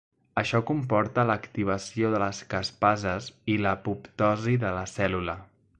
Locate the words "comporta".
0.69-1.25